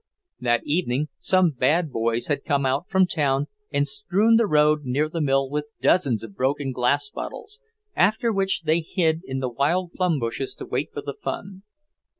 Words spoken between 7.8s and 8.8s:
after which they